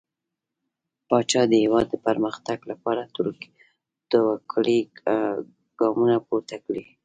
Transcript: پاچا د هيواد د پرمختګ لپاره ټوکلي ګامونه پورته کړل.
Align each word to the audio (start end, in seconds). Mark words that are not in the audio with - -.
پاچا 1.07 1.41
د 1.47 1.53
هيواد 1.63 1.85
د 1.89 1.95
پرمختګ 2.07 2.57
لپاره 2.71 3.01
ټوکلي 4.11 4.79
ګامونه 5.79 6.15
پورته 6.27 6.55
کړل. 6.65 6.85